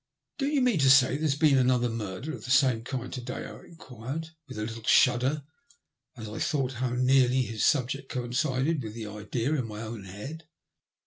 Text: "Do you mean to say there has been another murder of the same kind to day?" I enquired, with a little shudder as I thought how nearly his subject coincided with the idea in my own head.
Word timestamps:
"Do 0.39 0.47
you 0.47 0.61
mean 0.63 0.79
to 0.79 0.89
say 0.89 1.09
there 1.11 1.19
has 1.19 1.35
been 1.35 1.59
another 1.59 1.87
murder 1.87 2.33
of 2.33 2.43
the 2.43 2.49
same 2.49 2.83
kind 2.83 3.13
to 3.13 3.21
day?" 3.21 3.45
I 3.45 3.65
enquired, 3.65 4.31
with 4.47 4.57
a 4.57 4.63
little 4.63 4.81
shudder 4.81 5.43
as 6.17 6.27
I 6.27 6.39
thought 6.39 6.73
how 6.81 6.89
nearly 6.95 7.43
his 7.43 7.63
subject 7.63 8.09
coincided 8.09 8.81
with 8.81 8.95
the 8.95 9.05
idea 9.05 9.53
in 9.53 9.67
my 9.67 9.83
own 9.83 10.05
head. 10.05 10.47